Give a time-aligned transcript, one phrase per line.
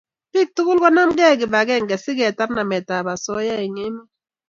[0.31, 4.09] pik tukul konamkei kipakenge siketar namet ap osoya eng emet